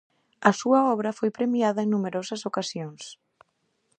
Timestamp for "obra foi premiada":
0.95-1.79